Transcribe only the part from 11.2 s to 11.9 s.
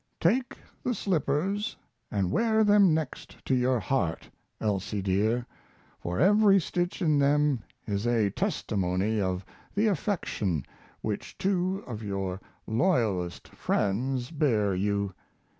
two